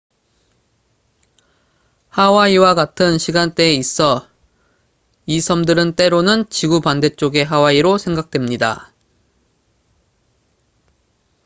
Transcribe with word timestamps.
"하와이와 2.09 2.73
같은 2.73 3.19
시간대에 3.19 3.73
있어 3.75 4.27
이 5.27 5.39
섬들은 5.39 5.93
때로는 5.95 6.49
"지구 6.49 6.81
반대쪽의 6.81 7.45
하와이""로 7.45 7.99
생각됩니다. 7.99 8.91